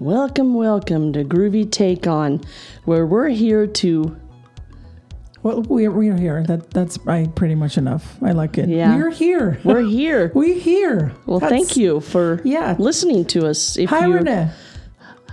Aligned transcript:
Welcome, 0.00 0.54
welcome 0.54 1.12
to 1.12 1.24
Groovy 1.24 1.70
Take 1.70 2.06
On, 2.06 2.40
where 2.86 3.04
we're 3.04 3.28
here 3.28 3.66
to. 3.66 4.16
Well, 5.42 5.60
we're, 5.60 5.90
we're 5.90 6.16
here. 6.16 6.42
That 6.42 6.70
that's 6.70 6.98
I, 7.06 7.26
pretty 7.34 7.54
much 7.54 7.76
enough. 7.76 8.16
I 8.22 8.32
like 8.32 8.56
it. 8.56 8.70
Yeah. 8.70 8.96
We're 8.96 9.10
here. 9.10 9.60
We're 9.62 9.82
here. 9.82 10.32
We're 10.34 10.58
here. 10.58 11.12
Well, 11.26 11.38
That's- 11.38 11.50
thank 11.66 11.76
you 11.76 12.00
for 12.00 12.40
Yeah. 12.44 12.76
listening 12.78 13.26
to 13.26 13.46
us. 13.46 13.76
If 13.76 13.90
Hi, 13.90 14.06
you, 14.06 14.14
Renee. 14.14 14.48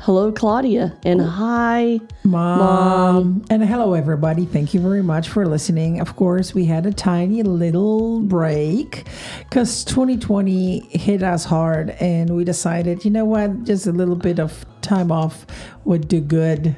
Hello, 0.08 0.32
Claudia, 0.32 0.98
and 1.04 1.20
hi. 1.20 2.00
Mom. 2.24 3.44
And 3.50 3.62
hello, 3.62 3.94
everybody. 3.94 4.46
Thank 4.46 4.74
you 4.74 4.80
very 4.80 5.04
much 5.04 5.28
for 5.28 5.46
listening. 5.46 6.00
Of 6.00 6.16
course, 6.16 6.56
we 6.56 6.64
had 6.64 6.86
a 6.86 6.94
tiny 6.94 7.44
little 7.44 8.22
break 8.22 9.06
because 9.40 9.84
2020 9.84 10.98
hit 10.98 11.24
us 11.24 11.44
hard, 11.44 11.90
and 12.00 12.38
we 12.38 12.46
decided, 12.46 13.04
you 13.04 13.12
know 13.12 13.26
what, 13.26 13.66
just 13.66 13.86
a 13.86 13.92
little 13.92 14.16
bit 14.16 14.40
of 14.40 14.66
time 14.80 15.12
off 15.12 15.46
would 15.84 16.08
do 16.08 16.22
good 16.22 16.78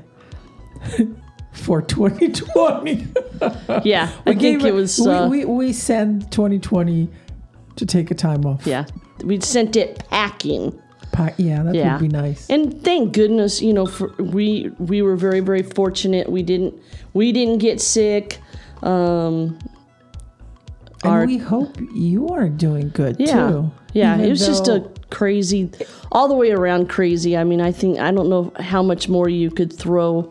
for 1.51 1.83
2020. 1.83 3.07
Yeah, 3.83 4.11
I 4.25 4.33
think 4.33 4.63
it 4.63 4.73
was. 4.73 4.99
We, 4.99 5.07
Uh, 5.11 5.29
we, 5.29 5.45
we 5.45 5.73
sent 5.73 6.31
2020 6.31 7.07
to 7.75 7.85
take 7.85 8.09
a 8.09 8.15
time 8.15 8.43
off. 8.47 8.65
yeah, 8.65 8.85
we 9.23 9.39
sent 9.39 9.75
it 9.75 10.03
packing. 10.09 10.81
Yeah, 11.37 11.63
that 11.63 11.75
Yeah. 11.75 11.93
would 11.93 12.01
be 12.01 12.07
nice. 12.07 12.49
And 12.49 12.81
thank 12.83 13.13
goodness, 13.13 13.61
you 13.61 13.73
know, 13.73 13.85
for, 13.85 14.11
we 14.19 14.71
we 14.79 15.01
were 15.01 15.15
very 15.15 15.39
very 15.41 15.63
fortunate. 15.63 16.29
We 16.31 16.43
didn't 16.43 16.73
we 17.13 17.31
didn't 17.31 17.57
get 17.59 17.81
sick. 17.81 18.39
Um, 18.83 19.57
And 21.03 21.13
our- 21.13 21.25
we 21.25 21.37
hope 21.37 21.77
you 21.95 22.27
are 22.29 22.49
doing 22.49 22.91
good 22.93 23.15
yeah, 23.19 23.49
too. 23.49 23.71
yeah. 23.93 24.17
It 24.17 24.29
was 24.29 24.45
just 24.45 24.67
a 24.67 24.83
crazy, 25.09 25.69
all 26.11 26.27
the 26.27 26.35
way 26.35 26.51
around 26.51 26.87
crazy. 26.89 27.35
I 27.37 27.43
mean, 27.43 27.61
I 27.61 27.71
think 27.71 27.99
I 27.99 28.11
don't 28.11 28.29
know 28.29 28.51
how 28.59 28.83
much 28.83 29.07
more 29.09 29.27
you 29.29 29.49
could 29.49 29.71
throw 29.73 30.29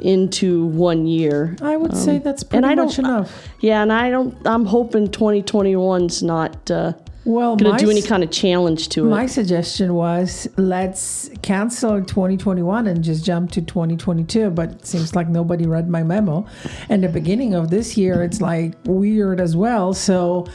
into 0.00 0.66
one 0.66 1.06
year. 1.06 1.56
I 1.62 1.76
would 1.76 1.96
say 1.96 2.18
that's 2.18 2.42
pretty 2.42 2.64
um, 2.64 2.70
I 2.70 2.74
much 2.74 2.96
don't- 2.96 3.04
enough. 3.06 3.48
Yeah, 3.60 3.82
and 3.82 3.92
I 3.92 4.10
don't. 4.10 4.34
I'm 4.46 4.64
hoping 4.66 5.08
2021's 5.08 6.22
not 6.22 6.70
uh, 6.70 6.92
Well, 7.24 7.56
going 7.56 7.76
to 7.76 7.84
do 7.84 7.90
any 7.90 8.02
kind 8.02 8.22
of 8.22 8.30
challenge 8.30 8.90
to 8.90 9.06
it. 9.06 9.08
my 9.08 9.24
suggestion 9.26 9.94
was 9.94 10.46
let's 10.58 11.30
cancel 11.42 12.02
2021 12.02 12.86
and 12.86 13.02
just 13.02 13.24
jump 13.24 13.50
to 13.52 13.62
2022. 13.62 14.50
But 14.50 14.72
it 14.72 14.86
seems 14.86 15.16
like 15.16 15.28
nobody 15.28 15.66
read 15.66 15.88
my 15.88 16.02
memo. 16.02 16.46
And 16.90 17.02
the 17.02 17.08
beginning 17.08 17.54
of 17.54 17.70
this 17.70 17.96
year, 17.96 18.22
it's 18.22 18.42
like 18.42 18.74
weird 18.84 19.40
as 19.40 19.56
well. 19.56 19.94
So 19.94 20.46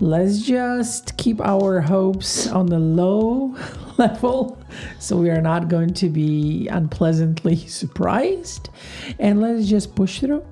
let's 0.00 0.40
just 0.40 1.16
keep 1.18 1.40
our 1.42 1.80
hopes 1.80 2.46
on 2.46 2.66
the 2.66 2.78
low 2.78 3.54
level 3.98 4.58
so 4.98 5.16
we 5.16 5.30
are 5.30 5.42
not 5.42 5.68
going 5.68 5.92
to 5.94 6.08
be 6.08 6.68
unpleasantly 6.68 7.56
surprised. 7.68 8.70
And 9.18 9.42
let's 9.42 9.66
just 9.66 9.94
push 9.94 10.20
through. 10.20 10.44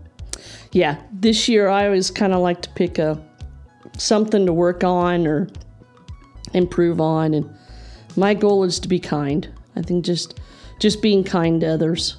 yeah, 0.72 1.00
this 1.12 1.48
year 1.48 1.68
I 1.68 1.86
always 1.86 2.10
kind 2.10 2.34
of 2.34 2.40
like 2.40 2.60
to 2.62 2.70
pick 2.70 2.98
a 2.98 3.22
something 3.98 4.46
to 4.46 4.52
work 4.52 4.84
on 4.84 5.26
or 5.26 5.48
improve 6.54 7.00
on, 7.00 7.34
and 7.34 7.50
my 8.16 8.34
goal 8.34 8.64
is 8.64 8.78
to 8.80 8.88
be 8.88 8.98
kind. 8.98 9.48
I 9.76 9.82
think 9.82 10.04
just 10.04 10.38
just 10.78 11.00
being 11.00 11.22
kind 11.24 11.60
to 11.60 11.68
others 11.68 12.16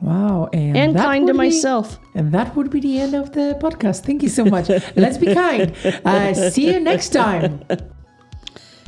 Wow. 0.00 0.48
And, 0.52 0.76
and 0.76 0.96
kind 0.96 1.26
to 1.26 1.32
be- 1.32 1.36
myself. 1.38 1.98
And 2.14 2.32
that 2.32 2.54
would 2.54 2.70
be 2.70 2.80
the 2.80 2.98
end 3.00 3.14
of 3.14 3.32
the 3.32 3.58
podcast. 3.60 4.04
Thank 4.04 4.22
you 4.22 4.28
so 4.28 4.44
much. 4.44 4.68
Let's 4.96 5.18
be 5.18 5.32
kind. 5.34 5.74
Uh, 6.04 6.34
see 6.50 6.72
you 6.72 6.80
next 6.80 7.10
time. 7.10 7.64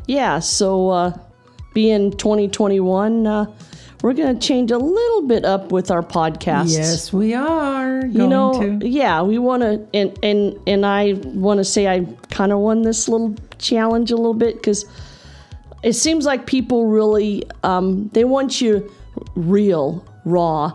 Yeah, 0.06 0.38
so 0.38 0.88
uh, 0.88 1.18
being 1.74 2.12
2021, 2.12 3.26
uh, 3.26 3.44
we're 4.02 4.12
going 4.12 4.38
to 4.38 4.46
change 4.46 4.70
a 4.70 4.78
little 4.78 5.22
bit 5.22 5.44
up 5.44 5.72
with 5.72 5.90
our 5.90 6.02
podcast. 6.02 6.72
Yes, 6.72 7.12
we 7.12 7.34
are 7.34 8.06
you 8.06 8.26
know, 8.26 8.78
to. 8.78 8.88
yeah, 8.88 9.22
we 9.22 9.38
want 9.38 9.62
to, 9.62 9.86
and 9.92 10.16
and 10.22 10.58
and 10.66 10.86
I 10.86 11.14
want 11.24 11.58
to 11.58 11.64
say 11.64 11.88
I 11.88 12.06
kind 12.30 12.52
of 12.52 12.60
won 12.60 12.82
this 12.82 13.08
little 13.08 13.34
challenge 13.58 14.10
a 14.10 14.16
little 14.16 14.34
bit 14.34 14.56
because 14.56 14.84
it 15.82 15.94
seems 15.94 16.24
like 16.26 16.46
people 16.46 16.86
really 16.86 17.44
um, 17.62 18.08
they 18.12 18.24
want 18.24 18.60
you 18.60 18.90
real, 19.34 20.04
raw. 20.24 20.72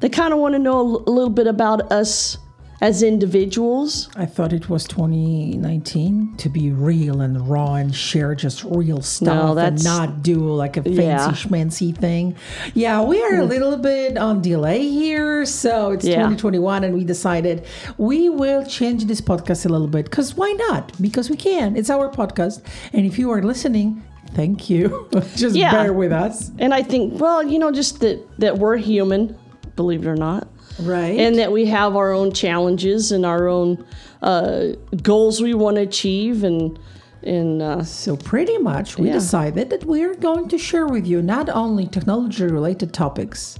They 0.00 0.08
kind 0.08 0.34
of 0.34 0.38
want 0.38 0.54
to 0.54 0.58
know 0.58 0.80
a 0.80 1.10
little 1.10 1.30
bit 1.30 1.46
about 1.46 1.90
us 1.90 2.36
as 2.80 3.02
individuals. 3.02 4.08
I 4.16 4.26
thought 4.26 4.52
it 4.52 4.68
was 4.68 4.84
2019 4.84 6.36
to 6.36 6.48
be 6.48 6.70
real 6.70 7.20
and 7.20 7.48
raw 7.48 7.74
and 7.74 7.94
share 7.94 8.34
just 8.34 8.64
real 8.64 9.00
stuff 9.02 9.48
and 9.50 9.58
that's- 9.58 9.84
not 9.84 10.22
do 10.22 10.36
like 10.52 10.76
a 10.76 10.82
fancy 10.82 11.02
Yeah. 11.02 11.30
schmancy 11.32 11.96
thing. 11.96 12.34
Yeah, 12.74 13.02
we 13.02 13.22
are 13.22 13.40
a 13.40 13.44
mm. 13.44 13.48
little 13.48 13.76
bit 13.76 14.18
on 14.18 14.42
delay 14.42 14.88
here. 14.88 15.44
So 15.46 15.92
it's 15.92 16.04
Yeah. 16.04 16.16
2021 16.16 16.84
and 16.84 16.94
we 16.94 17.04
decided 17.04 17.64
we 17.98 18.28
will 18.28 18.64
change 18.64 19.06
this 19.06 19.20
podcast 19.20 19.64
a 19.66 19.68
little 19.68 19.88
bit 19.88 20.04
because 20.06 20.36
why 20.36 20.52
not? 20.68 20.92
Because 21.00 21.30
we 21.30 21.36
can. 21.36 21.76
It's 21.76 21.90
our 21.90 22.10
podcast. 22.10 22.60
And 22.92 23.06
if 23.06 23.18
you 23.18 23.30
are 23.30 23.42
listening, 23.42 24.02
thank 24.34 24.68
you. 24.68 25.08
just 25.36 25.56
Yeah. 25.56 25.72
bear 25.72 25.92
with 25.92 26.12
us. 26.12 26.50
And 26.58 26.74
I 26.74 26.82
think, 26.82 27.20
well, 27.20 27.42
you 27.42 27.58
know, 27.58 27.70
just 27.72 28.00
that 28.00 28.18
that 28.38 28.58
we're 28.58 28.76
human, 28.76 29.36
believe 29.76 30.06
it 30.06 30.08
or 30.08 30.16
not. 30.16 30.48
Right. 30.78 31.18
and 31.18 31.38
that 31.38 31.50
we 31.52 31.66
have 31.66 31.96
our 31.96 32.12
own 32.12 32.32
challenges 32.32 33.12
and 33.12 33.24
our 33.24 33.48
own 33.48 33.84
uh, 34.22 34.68
goals 35.02 35.40
we 35.40 35.54
want 35.54 35.76
to 35.76 35.82
achieve 35.82 36.44
and 36.44 36.78
and 37.22 37.60
uh, 37.62 37.82
So 37.82 38.16
pretty 38.16 38.56
much 38.58 38.98
we 38.98 39.08
Yeah. 39.08 39.14
decided 39.14 39.70
that 39.70 39.84
we 39.84 40.04
are 40.04 40.14
going 40.14 40.46
to 40.48 40.58
share 40.58 40.86
with 40.86 41.06
you 41.06 41.22
not 41.22 41.48
only 41.48 41.86
technology 41.86 42.44
related 42.44 42.92
topics, 42.92 43.58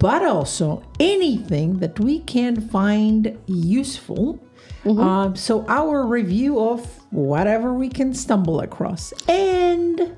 but 0.00 0.24
also 0.24 0.82
anything 1.00 1.80
that 1.80 2.00
we 2.00 2.20
can 2.20 2.54
find 2.68 3.36
useful. 3.46 4.38
Mm-hmm. 4.84 5.00
Um, 5.00 5.36
so 5.36 5.66
our 5.68 6.06
review 6.06 6.58
of 6.60 6.80
whatever 7.10 7.74
we 7.74 7.88
can 7.90 8.14
stumble 8.14 8.60
across. 8.60 9.12
And 9.28 10.16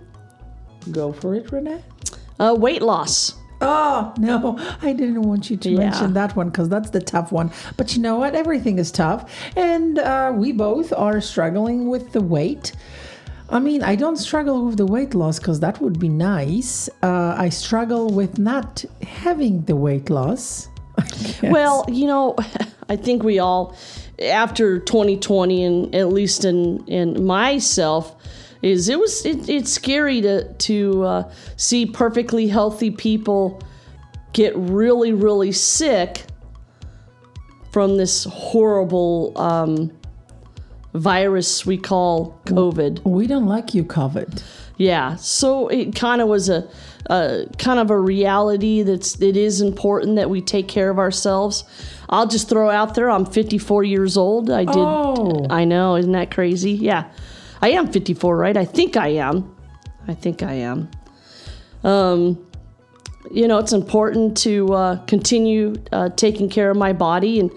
go 0.93 1.13
for 1.13 1.35
it, 1.35 1.51
Renee. 1.51 1.83
uh, 2.39 2.55
weight 2.57 2.83
loss. 2.83 3.35
Oh, 3.61 4.13
no, 4.19 4.57
I 4.83 4.93
didn't 4.93 5.23
want 5.23 5.49
you 5.51 5.57
to 5.57 5.71
Yeah. 5.71 5.79
mention 5.79 6.13
that 6.15 6.37
one 6.37 6.51
because 6.51 6.69
that's 6.69 6.91
the 6.91 7.01
tough 7.01 7.33
one. 7.33 7.51
But 7.77 7.97
you 7.97 8.03
know 8.03 8.17
what? 8.17 8.35
Everything 8.35 8.79
is 8.79 8.91
tough. 8.91 9.31
And 9.57 9.99
uh, 9.99 10.33
we 10.35 10.53
both 10.53 10.93
are 10.93 11.21
struggling 11.21 11.89
with 11.89 12.13
the 12.13 12.21
weight. 12.21 12.73
I 13.49 13.59
mean, 13.61 13.83
I 13.83 13.95
don't 13.95 14.17
struggle 14.17 14.67
with 14.67 14.77
the 14.77 14.87
weight 14.87 15.15
loss 15.15 15.39
because 15.39 15.61
that 15.61 15.81
would 15.81 15.99
be 16.01 16.09
nice. 16.09 16.89
Uh, 17.03 17.35
I 17.39 17.49
struggle 17.49 18.11
with 18.11 18.39
not 18.39 18.85
having 19.03 19.63
the 19.63 19.77
weight 19.77 20.11
loss. 20.11 20.69
Well, 21.43 21.85
you 21.89 22.07
know, 22.07 22.35
I 22.89 22.97
think 22.97 23.23
we 23.23 23.39
all 23.39 23.75
after 24.21 24.79
2020 24.79 25.65
and 25.65 25.95
at 25.95 26.09
least 26.09 26.45
in 26.45 26.83
in 26.87 27.25
myself 27.27 28.16
is 28.67 28.89
it 28.89 28.99
was 28.99 29.25
it, 29.25 29.49
it's 29.49 29.73
scary 29.73 30.21
to 30.21 30.53
to 30.55 31.03
uh, 31.05 31.33
see 31.57 31.87
perfectly 31.87 32.49
healthy 32.49 32.91
people 32.91 33.63
get 34.33 34.53
really 34.57 35.13
really 35.13 35.53
sick 35.53 36.25
from 37.77 37.99
this 37.99 38.25
horrible 38.25 39.33
um, 39.37 39.93
virus 40.95 41.67
we 41.67 41.77
call 41.77 42.41
COVID. 42.47 43.05
we 43.05 43.27
don't 43.27 43.47
like 43.47 43.75
you, 43.75 43.85
COVID. 43.85 44.43
Yeah, 44.79 45.17
so 45.17 45.69
it 45.69 45.95
kind 45.95 46.21
of 46.21 46.29
was 46.29 46.49
a, 46.49 46.69
a 47.11 47.47
kind 47.59 47.79
of 47.79 47.91
a 47.91 47.99
reality 48.01 48.83
that's 48.83 49.21
it 49.21 49.37
is 49.37 49.61
important 49.61 50.17
that 50.17 50.31
we 50.31 50.41
take 50.41 50.69
care 50.69 50.91
of 50.91 50.99
ourselves. 50.99 51.65
I'll 52.09 52.27
just 52.27 52.49
throw 52.49 52.71
out 52.71 52.95
there 52.95 53.11
I'm 53.11 53.27
54 53.27 53.85
years 53.85 54.17
old. 54.17 54.51
I 54.51 54.65
did 54.65 54.75
Oh. 54.77 55.47
I 55.51 55.65
know, 55.65 55.97
isn't 55.97 56.13
that 56.13 56.31
crazy? 56.31 56.73
Yeah. 56.73 57.11
I 57.67 57.71
am 57.71 57.91
54, 57.91 58.37
right? 58.37 58.57
I 58.57 58.65
think 58.65 58.97
I 58.97 59.09
am. 59.09 59.53
I 60.07 60.15
think 60.15 60.45
I 60.45 60.53
am. 60.53 60.89
Um 61.83 62.47
you 63.33 63.49
know, 63.49 63.59
it's 63.59 63.73
important 63.73 64.37
to 64.37 64.73
uh, 64.73 65.05
continue 65.07 65.75
uh, 65.91 66.11
taking 66.11 66.49
care 66.49 66.71
of 66.71 66.77
my 66.77 66.93
body 66.93 67.41
and 67.41 67.51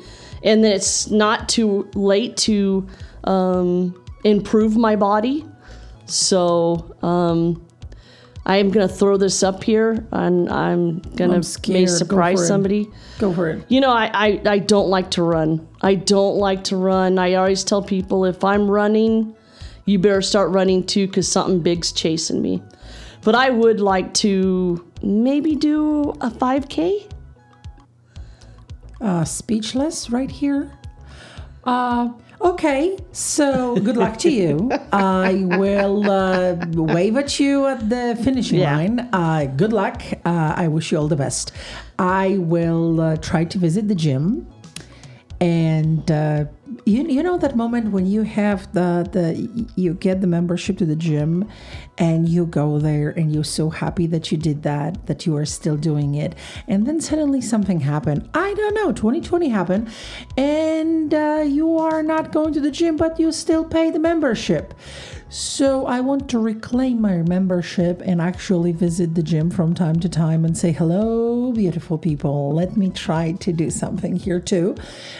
and 0.44 0.64
that 0.64 0.74
it's 0.74 1.12
not 1.12 1.48
too 1.48 1.88
late 1.94 2.36
to 2.38 2.88
um, 3.26 4.04
improve 4.24 4.76
my 4.78 4.96
body. 4.96 5.46
So 6.08 6.96
um, 7.04 7.64
I 8.48 8.58
am 8.58 8.72
going 8.72 8.88
to 8.88 8.94
throw 8.94 9.16
this 9.18 9.44
up 9.44 9.64
here, 9.64 10.08
and 10.12 10.50
I'm 10.50 11.00
going 11.16 11.34
I'm 11.34 11.42
to 11.42 11.72
may 11.72 11.86
surprise 11.86 12.42
it. 12.42 12.48
somebody. 12.48 12.90
Go 13.20 13.32
for 13.32 13.50
it. 13.50 13.66
You 13.68 13.82
know, 13.82 13.92
I, 13.92 14.10
I, 14.14 14.42
I 14.46 14.58
don't 14.58 14.88
like 14.88 15.12
to 15.12 15.24
run. 15.24 15.68
I 15.82 15.94
don't 15.94 16.38
like 16.38 16.64
to 16.66 16.78
run. 16.78 17.20
I 17.20 17.36
always 17.36 17.64
tell 17.64 17.84
people 17.84 18.26
if 18.26 18.44
I'm 18.44 18.72
running, 18.72 19.36
you 19.90 19.98
better 20.00 20.22
start 20.22 20.52
running 20.52 20.86
too 20.86 21.08
because 21.08 21.28
something 21.32 21.60
big's 21.62 21.92
chasing 21.92 22.42
me. 22.42 22.62
But 23.24 23.36
I 23.36 23.50
would 23.50 23.80
like 23.82 24.14
to 24.26 24.86
maybe 25.02 25.56
do 25.56 26.12
a 26.22 26.30
5K. 26.30 27.08
uh, 29.02 29.24
speechless 29.26 30.10
right 30.10 30.32
here. 30.32 30.72
Uh, 31.64 32.10
Okay, 32.42 32.98
so 33.12 33.76
good 33.76 33.98
luck 33.98 34.16
to 34.20 34.32
you. 34.32 34.72
I 34.94 35.44
will 35.44 36.10
uh, 36.10 36.56
wave 36.72 37.18
at 37.18 37.38
you 37.38 37.66
at 37.68 37.90
the 37.90 38.18
finishing 38.24 38.60
Yeah. 38.60 38.78
line. 38.78 39.10
Uh, 39.12 39.44
good 39.58 39.74
luck. 39.74 40.02
Uh, 40.24 40.54
I 40.56 40.70
wish 40.70 40.94
you 40.94 40.98
all 41.00 41.10
the 41.10 41.18
best. 41.18 41.52
I 41.98 42.38
will 42.38 43.02
uh, 43.02 43.18
try 43.18 43.44
to 43.44 43.58
visit 43.58 43.90
the 43.90 43.96
gym. 43.96 44.48
And 45.42 46.10
uh, 46.10 46.46
you, 46.90 47.04
you 47.04 47.24
know 47.24 47.38
that 47.38 47.56
moment 47.56 47.92
when 47.92 48.06
you 48.08 48.24
have 48.24 48.74
the, 48.74 49.08
the 49.12 49.68
you 49.76 49.94
get 49.94 50.22
the 50.22 50.28
membership 50.28 50.78
to 50.80 50.86
the 50.86 50.96
gym 50.96 51.48
and 51.98 52.28
you 52.28 52.46
go 52.46 52.80
there 52.80 53.10
and 53.12 53.34
you're 53.34 53.44
so 53.44 53.70
happy 53.70 54.08
that 54.08 54.32
you 54.32 54.38
did 54.38 54.64
that 54.64 55.06
that 55.06 55.26
you 55.26 55.36
are 55.36 55.46
still 55.46 55.78
doing 55.78 56.16
it. 56.16 56.36
And 56.68 56.88
then 56.88 57.00
suddenly 57.00 57.42
something 57.42 57.82
happened. 57.82 58.30
I 58.34 58.54
don't 58.56 58.74
know 58.74 58.92
2020 58.92 59.50
happened 59.50 59.90
and 60.36 61.14
uh, 61.14 61.44
you 61.46 61.78
are 61.78 62.02
not 62.02 62.32
going 62.32 62.54
to 62.54 62.60
the 62.60 62.72
gym 62.72 62.98
but 62.98 63.20
you 63.20 63.32
still 63.32 63.64
pay 63.64 63.92
the 63.92 64.00
membership 64.00 64.74
so 65.30 65.86
I 65.86 66.00
want 66.02 66.30
to 66.32 66.40
reclaim 66.40 67.02
my 67.02 67.18
membership 67.18 68.02
and 68.04 68.22
actually 68.22 68.72
visit 68.72 69.14
the 69.16 69.22
gym 69.22 69.52
from 69.52 69.74
time 69.76 70.00
to 70.00 70.10
time 70.10 70.44
and 70.44 70.58
say, 70.58 70.72
hello, 70.72 71.52
beautiful 71.52 71.98
people. 71.98 72.52
Let 72.54 72.76
me 72.76 72.90
try 72.90 73.34
to 73.34 73.54
do 73.54 73.70
something 73.70 74.16
here 74.16 74.40
too. 74.40 74.76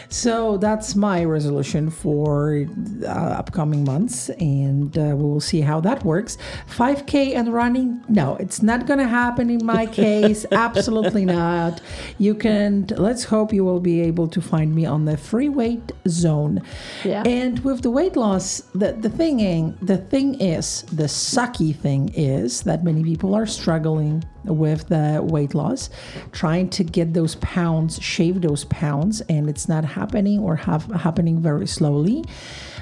So 0.08 0.56
that's 0.56 0.96
my 0.96 1.24
resolution 1.24 1.90
for 1.90 2.66
uh, 3.04 3.06
upcoming 3.06 3.84
months, 3.84 4.30
and 4.30 4.96
uh, 4.98 5.14
we 5.16 5.22
will 5.22 5.40
see 5.40 5.60
how 5.60 5.80
that 5.80 6.04
works. 6.04 6.38
5K 6.68 7.36
and 7.36 7.52
running, 7.52 8.04
no, 8.08 8.36
it's 8.36 8.62
not 8.62 8.86
going 8.86 8.98
to 8.98 9.08
happen 9.08 9.48
in 9.48 9.64
my 9.64 9.86
case. 10.02 10.44
Absolutely 10.50 11.24
not. 11.24 11.80
You 12.18 12.34
can, 12.34 12.86
let's 12.96 13.24
hope 13.24 13.52
you 13.52 13.64
will 13.64 13.80
be 13.80 14.00
able 14.00 14.26
to 14.28 14.40
find 14.40 14.74
me 14.74 14.86
on 14.86 15.04
the 15.04 15.16
free 15.16 15.48
weight 15.48 15.92
zone. 16.08 16.62
Yeah. 17.04 17.22
And 17.24 17.60
with 17.60 17.82
the 17.82 17.90
weight 17.90 18.16
loss, 18.16 18.62
the, 18.74 18.92
the 18.92 19.08
thing 19.08 19.40
the 19.80 19.99
thing 20.00 20.40
is, 20.40 20.82
the 20.92 21.04
sucky 21.04 21.74
thing 21.74 22.10
is 22.14 22.62
that 22.62 22.82
many 22.84 23.02
people 23.02 23.34
are 23.34 23.46
struggling 23.46 24.24
with 24.44 24.88
the 24.88 25.20
weight 25.22 25.54
loss, 25.54 25.90
trying 26.32 26.68
to 26.70 26.84
get 26.84 27.14
those 27.14 27.34
pounds, 27.36 28.00
shave 28.02 28.40
those 28.40 28.64
pounds, 28.64 29.20
and 29.22 29.48
it's 29.48 29.68
not 29.68 29.84
happening 29.84 30.40
or 30.40 30.56
have 30.56 30.84
happening 30.86 31.40
very 31.40 31.66
slowly. 31.66 32.24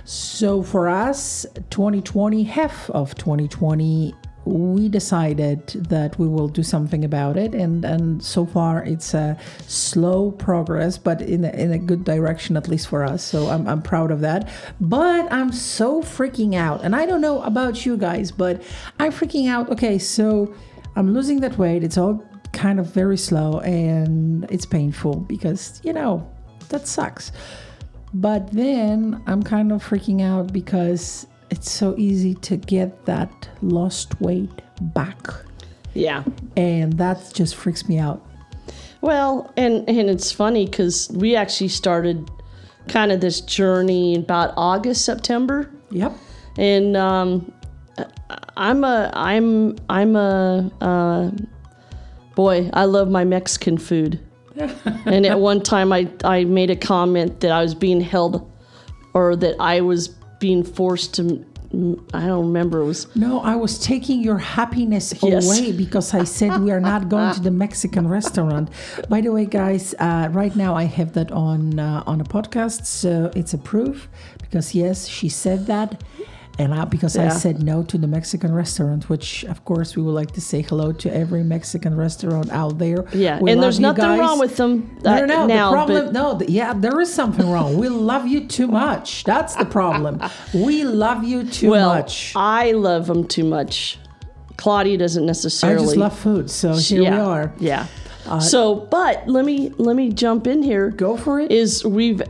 So 0.05 0.63
for 0.63 0.89
us, 0.89 1.45
2020, 1.71 2.45
half 2.45 2.89
of 2.91 3.15
2020 3.17 4.15
we 4.49 4.89
decided 4.89 5.67
that 5.89 6.19
we 6.19 6.27
will 6.27 6.49
do 6.49 6.63
something 6.63 7.05
about 7.05 7.37
it. 7.37 7.55
And 7.55 7.85
and 7.85 8.23
so 8.23 8.47
far 8.47 8.85
it's 8.85 9.15
a 9.15 9.39
slow 9.67 10.33
progress 10.33 10.99
but 10.99 11.21
in 11.21 11.45
a, 11.45 11.51
in 11.51 11.73
a 11.73 11.79
good 11.79 12.05
direction 12.05 12.57
at 12.57 12.69
least 12.69 12.89
for 12.89 13.05
us. 13.05 13.23
So 13.23 13.49
I'm, 13.49 13.67
I'm 13.69 13.83
proud 13.83 14.11
of 14.11 14.21
that. 14.21 14.49
But 14.81 15.31
i'm 15.33 15.53
so 15.53 16.03
freaking 16.03 16.55
out. 16.55 16.83
And 16.83 16.97
i 16.97 17.07
don't 17.07 17.21
know 17.21 17.43
about 17.43 17.85
you 17.85 17.97
guys 17.97 18.31
but 18.31 18.63
i'm 18.99 19.13
freaking 19.13 19.49
out. 19.49 19.71
Okay 19.71 19.99
so 19.99 20.55
i'm 20.97 21.13
losing 21.13 21.41
that 21.41 21.59
weight. 21.59 21.85
It's 21.85 21.99
all 21.99 22.25
kind 22.53 22.81
of 22.81 22.87
very 22.87 23.19
slow 23.19 23.61
and 23.61 24.45
it's 24.51 24.67
painful 24.67 25.17
because 25.17 25.81
you 25.85 25.93
know 25.93 26.29
that 26.71 26.87
sucks. 26.87 27.33
But 28.15 28.51
then 28.53 29.23
i'm 29.27 29.43
kind 29.43 29.71
of 29.73 29.85
freaking 29.85 30.23
out 30.23 30.53
because 30.53 31.27
it's 31.51 31.71
so 31.71 31.95
easy 31.97 32.35
to 32.35 32.57
get 32.57 33.05
that 33.07 33.49
lost 33.63 34.21
weight 34.21 34.51
back. 34.81 35.27
Yeah. 35.95 36.25
And 36.57 36.93
that 36.95 37.31
just 37.35 37.57
freaks 37.57 37.89
me 37.89 37.99
out. 37.99 38.25
Well, 39.01 39.53
and 39.57 39.89
and 39.89 40.11
it's 40.11 40.33
funny 40.33 40.67
because 40.67 41.09
we 41.15 41.37
actually 41.37 41.69
started 41.69 42.29
kind 42.89 43.13
of 43.13 43.21
this 43.21 43.41
journey 43.41 44.17
about 44.17 44.55
August, 44.57 45.05
September, 45.05 45.71
Yep. 45.91 46.13
and 46.57 46.97
um, 46.97 47.53
I'm 48.57 48.83
a 48.83 49.11
I'm 49.15 49.77
I'm 49.89 50.17
a 50.17 50.71
uh, 50.81 51.31
boy. 52.35 52.71
I 52.73 52.87
love 52.87 53.09
my 53.09 53.25
Mexican 53.25 53.79
food, 53.79 54.21
and 55.07 55.25
at 55.27 55.39
one 55.39 55.63
time 55.63 55.93
I 55.93 56.11
I 56.25 56.45
made 56.45 56.71
a 56.71 56.77
comment 56.77 57.41
that 57.41 57.53
I 57.53 57.63
was 57.63 57.75
being 57.77 58.01
held, 58.01 58.51
or 59.15 59.37
that 59.37 59.55
I 59.61 59.81
was 59.81 60.09
being 60.39 60.65
forced 60.65 61.15
to. 61.15 61.45
I 62.15 62.27
don't 62.27 62.47
remember. 62.47 62.81
It 62.81 62.87
was 62.87 63.15
No, 63.15 63.41
I 63.41 63.55
was 63.55 63.79
taking 63.79 64.23
your 64.23 64.39
happiness 64.39 65.13
Yes. 65.23 65.45
away 65.45 65.73
because 65.73 66.15
I 66.15 66.25
said 66.25 66.63
we 66.63 66.71
are 66.71 66.81
not 66.81 67.11
going 67.11 67.35
to 67.35 67.41
the 67.41 67.51
Mexican 67.51 68.09
restaurant. 68.09 68.71
By 69.11 69.21
the 69.21 69.31
way, 69.33 69.45
guys, 69.45 69.95
uh, 69.99 70.29
right 70.33 70.57
now 70.57 70.75
I 70.75 70.85
have 70.85 71.13
that 71.13 71.31
on 71.31 71.79
uh, 71.79 72.03
on 72.07 72.23
a 72.23 72.25
podcast, 72.25 72.87
so 72.87 73.31
it's 73.37 73.53
a 73.53 73.59
proof 73.59 74.09
because 74.41 74.75
yes, 74.75 75.07
she 75.09 75.29
said 75.29 75.67
that, 75.67 76.03
and 76.59 76.75
I, 76.75 76.85
because 76.85 77.17
I 77.17 77.29
said 77.29 77.63
no 77.63 77.83
to 77.85 77.97
the 77.99 78.07
Mexican 78.09 78.53
restaurant, 78.53 79.09
which 79.09 79.45
of 79.45 79.65
course 79.65 79.97
we 79.97 80.03
would 80.03 80.13
like 80.15 80.33
to 80.33 80.41
say 80.41 80.63
hello 80.63 80.93
to 80.93 81.15
every 81.15 81.43
Mexican 81.45 81.97
restaurant 81.97 82.51
out 82.51 82.79
there. 82.79 83.05
yeah, 83.15 83.39
We 83.41 83.53
and 83.53 83.63
there's 83.63 83.79
nothing 83.79 84.05
guys. 84.05 84.19
wrong 84.19 84.39
with 84.41 84.57
them 84.57 84.99
No, 85.05 85.13
uh, 85.13 85.21
no, 85.21 85.27
no. 85.27 85.47
now, 85.47 85.71
the 85.71 85.75
problem, 85.77 86.13
no, 86.13 86.39
th- 86.39 86.51
yeah, 86.51 86.73
there 86.75 87.01
is 87.01 87.13
something 87.13 87.49
wrong. 87.49 87.77
We 87.79 87.89
love 87.89 88.27
you 88.27 88.47
too 88.47 88.67
much. 88.85 89.25
That's 89.25 89.55
the 89.55 89.65
problem. 89.65 90.21
We 90.53 90.85
love 90.85 91.23
you 91.25 91.45
too 91.45 91.71
well, 91.71 91.91
much. 91.95 92.33
I 92.35 92.73
love 92.73 93.07
them 93.07 93.27
too 93.29 93.45
much. 93.45 93.99
Claudia 94.57 94.99
doesn't 94.99 95.25
necessarily. 95.27 95.79
I 95.83 95.85
just 95.87 95.97
love 95.97 96.19
food, 96.19 96.51
so 96.51 96.75
here 96.75 97.03
yeah, 97.03 97.11
we 97.15 97.21
are. 97.21 97.53
Yeah. 97.59 97.87
so, 98.41 98.75
but 98.91 99.27
let 99.29 99.45
me 99.45 99.71
let 99.79 99.95
me 99.95 100.11
jump 100.11 100.47
in 100.49 100.63
here. 100.65 100.91
Go 100.91 101.17
for 101.17 101.39
it. 101.39 101.53
Is 101.53 101.85
we've 101.85 102.21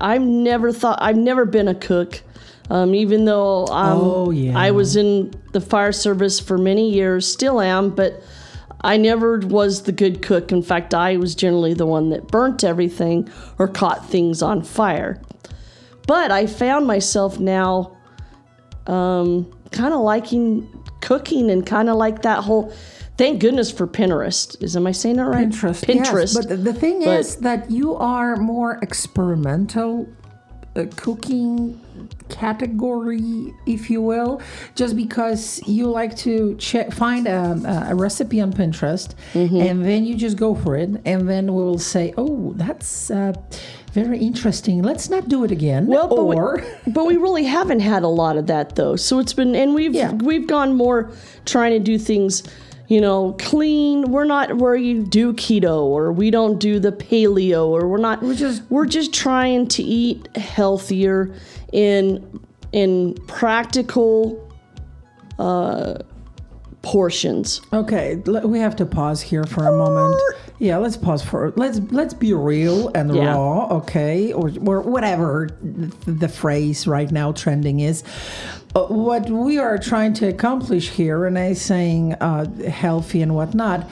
I've 0.00 0.22
never 0.22 0.72
thought 0.72 0.98
I've 1.02 1.18
never 1.18 1.44
been 1.44 1.68
a 1.68 1.74
cook, 1.74 2.22
um, 2.70 2.94
even 2.94 3.24
though 3.24 3.66
um, 3.66 3.98
Oh, 4.00 4.30
yeah. 4.30 4.58
I 4.58 4.70
was 4.72 4.96
in 4.96 5.32
the 5.52 5.60
fire 5.60 5.92
service 5.92 6.40
for 6.40 6.58
many 6.58 6.90
years, 6.92 7.26
still 7.26 7.60
am, 7.60 7.90
but 7.90 8.22
I 8.82 8.96
never 8.96 9.38
was 9.38 9.82
the 9.82 9.92
good 9.92 10.22
cook. 10.22 10.52
In 10.52 10.62
fact, 10.62 10.94
I 10.94 11.16
was 11.16 11.34
generally 11.34 11.74
the 11.74 11.86
one 11.86 12.10
that 12.10 12.28
burnt 12.28 12.62
everything 12.64 13.28
or 13.58 13.68
caught 13.68 14.08
things 14.08 14.42
on 14.42 14.62
fire. 14.62 15.20
But 16.06 16.30
I 16.30 16.46
found 16.46 16.86
myself 16.86 17.38
now 17.40 17.96
um, 18.86 19.50
kind 19.72 19.92
of 19.92 20.00
liking 20.00 20.68
cooking 21.00 21.50
and 21.50 21.66
kind 21.66 21.88
of 21.88 21.96
like 21.96 22.22
that 22.22 22.44
whole. 22.44 22.72
Thank 23.16 23.40
goodness 23.40 23.70
for 23.70 23.86
Pinterest. 23.86 24.62
Is 24.62 24.76
am 24.76 24.86
I 24.86 24.92
saying 24.92 25.16
that 25.16 25.24
right? 25.24 25.48
Pinterest. 25.48 25.84
Pinterest. 25.84 26.34
Yes, 26.34 26.46
but 26.46 26.64
the- 26.64 26.72
thing 26.74 27.00
But- 27.02 27.20
is 27.20 27.36
that 27.36 27.70
you 27.70 27.94
are 27.96 28.36
more 28.36 28.78
experimental 28.82 30.06
cooking 30.96 31.80
category, 32.28 33.54
if 33.66 33.88
you 33.88 34.02
will, 34.02 34.40
just 34.74 34.94
because 34.96 35.66
you 35.66 35.86
like 35.86 36.14
to 36.18 36.54
check, 36.58 36.92
find 36.92 37.26
a, 37.26 37.86
a 37.88 37.94
recipe 37.94 38.40
on 38.40 38.52
Pinterest 38.52 39.14
Mm-hmm. 39.32 39.56
and 39.56 39.84
then 39.84 40.04
you 40.04 40.14
just 40.14 40.36
go 40.36 40.54
for 40.54 40.76
it, 40.76 40.90
and 41.04 41.28
then 41.28 41.46
we 41.54 41.62
will 41.62 41.78
say, 41.78 42.12
"Oh, 42.18 42.52
that's 42.56 43.10
uh, 43.10 43.32
very 43.92 44.18
interesting. 44.18 44.82
Let's 44.82 45.08
not 45.08 45.28
do 45.28 45.44
it 45.44 45.50
again." 45.50 45.86
Well, 45.86 46.08
but 46.08 46.24
we- 46.24 46.62
but 46.92 47.06
we 47.06 47.16
really 47.16 47.44
haven't 47.44 47.80
had 47.80 48.02
a 48.02 48.08
lot 48.08 48.36
of 48.36 48.46
that 48.48 48.74
though. 48.76 48.96
So 48.96 49.18
it's 49.18 49.32
been, 49.32 49.54
and 49.54 49.74
we've 49.74 49.94
Yeah. 49.94 50.12
we've 50.12 50.46
gone 50.46 50.74
more 50.76 51.10
trying 51.44 51.72
to 51.72 51.78
do 51.80 51.98
things, 51.98 52.42
you 52.88 53.00
know, 53.00 53.34
clean. 53.40 54.10
We're 54.12 54.24
not 54.24 54.56
where 54.58 54.76
you 54.76 55.02
do 55.02 55.32
keto 55.32 55.82
or 55.82 56.12
we 56.12 56.30
don't 56.30 56.58
do 56.58 56.78
the 56.78 56.92
paleo 56.92 57.66
or 57.68 57.88
we're 57.88 57.98
not. 57.98 58.22
We're 58.22 58.34
just- 58.34 58.62
we're 58.70 58.86
just 58.86 59.12
trying 59.12 59.66
to 59.68 59.82
eat 59.82 60.28
healthier 60.36 61.32
in 61.72 62.40
in 62.72 63.14
practical 63.26 64.42
uh, 65.38 65.94
portions. 66.82 67.60
Okay, 67.72 68.16
we 68.44 68.58
have 68.58 68.76
to 68.76 68.86
pause 68.86 69.20
here 69.20 69.44
for 69.44 69.66
a 69.66 69.76
moment. 69.76 70.20
Yeah, 70.58 70.78
let's 70.78 70.96
pause 70.96 71.22
for 71.22 71.52
let's 71.56 71.80
let's 71.90 72.14
be 72.14 72.32
real 72.32 72.88
and 72.94 73.14
Yeah. 73.14 73.34
raw, 73.34 73.66
okay, 73.78 74.32
or 74.32 74.50
or 74.64 74.80
whatever 74.82 75.48
the 76.06 76.28
phrase 76.28 76.86
right 76.86 77.10
now 77.10 77.32
trending 77.32 77.80
is. 77.80 78.02
Uh, 78.76 78.84
what 78.88 79.30
we 79.30 79.56
are 79.56 79.78
trying 79.78 80.12
to 80.12 80.28
accomplish 80.28 80.90
here, 80.90 81.24
and 81.24 81.38
I 81.38 81.54
saying 81.54 82.12
uh, 82.12 82.44
healthy 82.68 83.22
and 83.22 83.34
whatnot. 83.34 83.88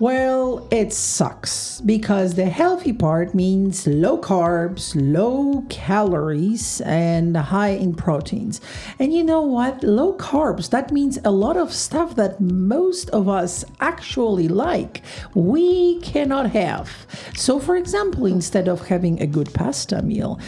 Well, 0.00 0.66
it 0.72 0.92
sucks 0.92 1.80
because 1.80 2.34
the 2.34 2.46
healthy 2.46 2.92
part 2.92 3.32
means 3.32 3.86
low 3.86 4.18
carbs, 4.18 4.92
low 4.96 5.64
calories, 5.70 6.80
and 6.80 7.36
high 7.36 7.76
in 7.84 7.94
proteins. 7.94 8.60
And 8.98 9.12
you 9.12 9.22
know 9.22 9.42
what? 9.42 9.84
Low 9.84 10.16
carbs, 10.16 10.70
that 10.70 10.90
means 10.90 11.16
a 11.24 11.30
lot 11.30 11.56
of 11.56 11.72
stuff 11.72 12.16
that 12.16 12.40
most 12.40 13.10
of 13.10 13.28
us 13.28 13.64
actually 13.78 14.48
like, 14.48 15.02
we 15.34 16.00
cannot 16.00 16.50
have. 16.50 16.90
So, 17.36 17.60
for 17.60 17.76
example, 17.76 18.26
instead 18.26 18.66
of 18.66 18.88
having 18.88 19.22
a 19.22 19.28
good 19.28 19.54
pasta 19.54 20.02
meal, 20.02 20.40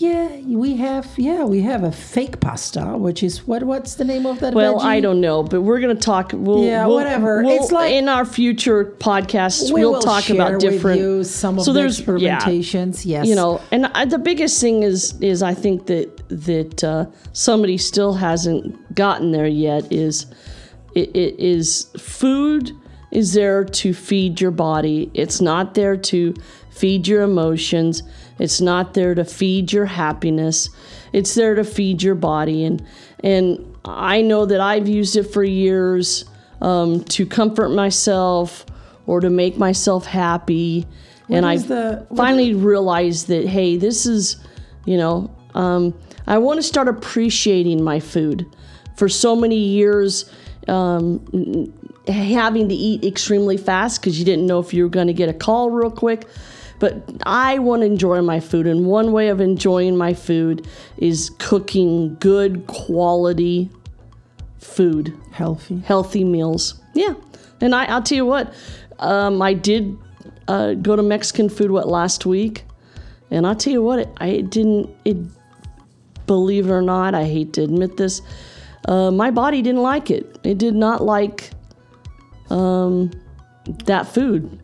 Yeah, 0.00 0.34
we 0.46 0.76
have. 0.76 1.06
Yeah, 1.18 1.44
we 1.44 1.60
have 1.60 1.82
a 1.84 1.92
fake 1.92 2.40
pasta, 2.40 2.96
which 2.96 3.22
is 3.22 3.46
what? 3.46 3.62
What's 3.64 3.96
the 3.96 4.04
name 4.06 4.24
of 4.24 4.40
that? 4.40 4.54
Well, 4.54 4.76
veggie? 4.78 4.84
I 4.84 5.00
don't 5.00 5.20
know, 5.20 5.42
but 5.42 5.60
we're 5.60 5.78
going 5.78 5.94
to 5.94 6.00
talk. 6.00 6.30
We'll, 6.32 6.64
Yeah, 6.64 6.86
we'll- 6.86 6.96
whatever. 6.96 7.42
we'll- 7.44 7.62
It's 7.62 7.70
like- 7.70 7.92
in 7.92 8.08
our 8.08 8.24
future 8.24 8.96
podcasts, 8.98 9.70
We 9.70 9.84
we'll 9.84 10.00
talk 10.00 10.30
about 10.30 10.58
different. 10.58 11.00
you 11.02 11.22
some 11.24 11.58
of 11.58 11.64
so 11.66 11.74
the 11.74 11.80
there's 11.80 12.00
yeah. 12.18 12.48
Yes, 13.04 13.26
you 13.26 13.34
know, 13.34 13.60
and 13.70 13.86
I, 13.94 14.06
the 14.06 14.18
biggest 14.18 14.58
thing 14.58 14.84
is 14.84 15.14
is 15.20 15.42
I 15.42 15.52
think 15.52 15.84
that 15.86 16.08
that 16.30 16.82
uh, 16.82 17.04
somebody 17.34 17.76
still 17.76 18.14
hasn't 18.14 18.94
gotten 18.94 19.32
there 19.32 19.46
yet. 19.46 19.92
Is 19.92 20.24
it, 20.94 21.14
it 21.14 21.38
is 21.38 21.88
food 21.98 22.72
is 23.10 23.34
there 23.34 23.64
to 23.64 23.92
feed 23.92 24.40
your 24.40 24.50
body. 24.52 25.10
It's 25.12 25.42
not 25.42 25.74
there 25.74 25.96
to 25.98 26.32
feed 26.70 27.06
your 27.06 27.20
emotions. 27.20 28.02
It's 28.40 28.60
not 28.60 28.94
there 28.94 29.14
to 29.14 29.24
feed 29.24 29.72
your 29.72 29.84
happiness. 29.84 30.70
It's 31.12 31.34
there 31.34 31.54
to 31.54 31.62
feed 31.62 32.02
your 32.02 32.14
body. 32.14 32.64
And 32.64 32.84
and 33.22 33.76
I 33.84 34.22
know 34.22 34.46
that 34.46 34.60
I've 34.60 34.88
used 34.88 35.14
it 35.16 35.24
for 35.24 35.44
years 35.44 36.24
um, 36.60 37.04
to 37.04 37.26
comfort 37.26 37.68
myself 37.68 38.64
or 39.06 39.20
to 39.20 39.30
make 39.30 39.58
myself 39.58 40.06
happy. 40.06 40.86
and 41.28 41.44
I 41.46 41.58
the- 41.58 42.06
what 42.08 42.16
finally 42.16 42.54
realized 42.54 43.28
that 43.28 43.46
hey, 43.46 43.76
this 43.76 44.06
is, 44.06 44.36
you 44.86 44.96
know, 44.96 45.30
um, 45.54 45.94
I 46.26 46.38
want 46.38 46.58
to 46.58 46.62
start 46.62 46.88
appreciating 46.88 47.84
my 47.84 48.00
food. 48.00 48.46
For 48.96 49.08
so 49.08 49.34
many 49.34 49.56
years, 49.56 50.30
um, 50.68 51.72
having 52.06 52.68
to 52.68 52.74
eat 52.74 53.04
extremely 53.04 53.56
fast 53.56 54.00
because 54.00 54.18
you 54.18 54.24
didn't 54.24 54.46
know 54.46 54.60
if 54.60 54.72
you 54.74 54.82
were 54.82 54.90
going 54.90 55.06
to 55.06 55.12
get 55.14 55.28
a 55.28 55.34
call 55.34 55.70
real 55.70 55.90
quick. 55.90 56.26
But 56.80 57.02
I 57.24 57.60
want 57.60 57.82
to 57.82 57.86
enjoy 57.86 58.20
my 58.22 58.40
food, 58.40 58.66
and 58.66 58.86
one 58.86 59.12
way 59.12 59.28
of 59.28 59.40
enjoying 59.40 59.96
my 59.96 60.14
food 60.14 60.66
is 60.96 61.30
cooking 61.38 62.16
good 62.16 62.66
quality 62.66 63.70
food 64.58 65.16
healthy. 65.30 65.78
healthy 65.80 66.24
meals. 66.24 66.80
Yeah, 66.94 67.14
and 67.60 67.74
I, 67.74 67.84
I'll 67.84 68.02
tell 68.02 68.16
you 68.16 68.26
what, 68.26 68.52
um, 68.98 69.40
I 69.40 69.54
did 69.54 69.96
uh, 70.48 70.74
go 70.74 70.96
to 70.96 71.02
Mexican 71.02 71.48
food 71.48 71.70
what 71.70 71.86
last 71.86 72.26
week, 72.26 72.64
and 73.30 73.46
I'll 73.46 73.54
tell 73.54 73.72
you 73.72 73.82
what, 73.82 74.00
it, 74.00 74.08
I 74.18 74.40
didn't. 74.40 74.90
It, 75.04 75.16
believe 76.30 76.68
it 76.68 76.70
or 76.70 76.80
not, 76.80 77.12
I 77.12 77.24
hate 77.24 77.54
to 77.54 77.62
admit 77.64 77.96
this, 77.96 78.22
uh, 78.86 79.10
my 79.10 79.32
body 79.32 79.62
didn't 79.62 79.82
like 79.82 80.12
it. 80.12 80.38
It 80.44 80.58
did 80.58 80.76
not 80.76 81.02
like 81.02 81.50
um, 82.50 83.10
that 83.86 84.06
food. 84.06 84.59